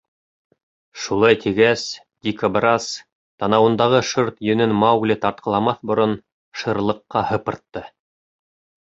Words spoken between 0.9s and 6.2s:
—Шулай тигәс, дикобраз, танауындағы шырт йөнөн Маугли тартҡыламаҫ борон,